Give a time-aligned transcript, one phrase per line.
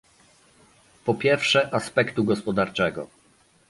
[1.05, 3.07] Po pierwsze aspektu gospodarczego